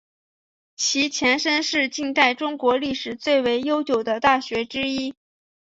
[0.77, 5.13] 其前身是近代中国历史最为悠久的大学之一。